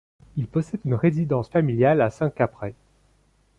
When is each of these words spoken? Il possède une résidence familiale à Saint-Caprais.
Il 0.35 0.47
possède 0.47 0.79
une 0.83 0.95
résidence 0.95 1.47
familiale 1.47 2.01
à 2.01 2.09
Saint-Caprais. 2.09 2.73